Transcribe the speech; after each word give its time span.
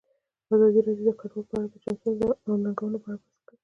ازادي 0.53 0.79
راډیو 0.85 1.05
د 1.07 1.11
کډوال 1.19 1.45
په 1.49 1.53
اړه 1.57 1.67
د 1.73 1.75
چانسونو 1.83 2.27
او 2.47 2.53
ننګونو 2.63 2.97
په 3.03 3.09
اړه 3.11 3.17
بحث 3.21 3.39
کړی. 3.47 3.57